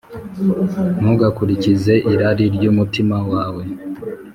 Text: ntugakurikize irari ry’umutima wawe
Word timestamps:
ntugakurikize 1.01 1.93
irari 2.11 2.45
ry’umutima 2.55 3.15
wawe 3.31 3.63